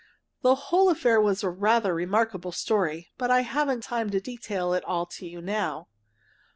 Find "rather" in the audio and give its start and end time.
1.51-1.93